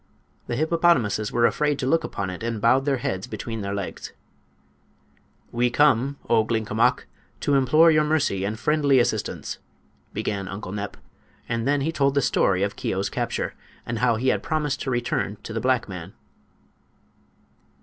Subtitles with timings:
[0.47, 4.13] The hippopotamuses were afraid to look upon it, and bowed their heads between their legs.
[5.51, 7.05] "We come, O Glinkomok,
[7.41, 9.59] to implore your mercy and friendly assistance!"
[10.11, 10.97] began Uncle Nep;
[11.47, 13.53] and then he told the story of Keo's capture,
[13.85, 16.13] and how he had promised to return to the black man.